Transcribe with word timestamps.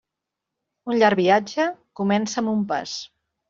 Un 0.93 0.97
llarg 1.03 1.21
viatge 1.21 1.69
comença 2.03 2.43
amb 2.45 2.57
un 2.59 2.69
pas. 2.77 2.99